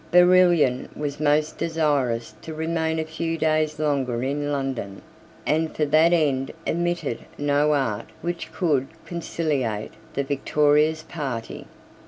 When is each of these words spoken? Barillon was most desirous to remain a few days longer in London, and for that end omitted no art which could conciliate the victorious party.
Barillon 0.09 0.89
was 0.95 1.19
most 1.19 1.59
desirous 1.59 2.33
to 2.41 2.55
remain 2.55 2.97
a 2.97 3.05
few 3.05 3.37
days 3.37 3.77
longer 3.77 4.23
in 4.23 4.51
London, 4.51 5.03
and 5.45 5.75
for 5.75 5.85
that 5.85 6.11
end 6.11 6.49
omitted 6.67 7.19
no 7.37 7.73
art 7.73 8.07
which 8.23 8.51
could 8.51 8.87
conciliate 9.05 9.93
the 10.15 10.23
victorious 10.23 11.03
party. 11.03 11.67